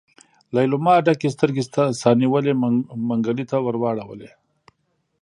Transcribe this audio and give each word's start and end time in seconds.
ليلما 0.55 0.95
ډکې 1.05 1.29
سترګې 1.35 1.63
سا 2.01 2.09
نيولي 2.21 2.53
منګلي 3.07 3.45
ته 3.51 3.57
واړولې. 3.61 4.29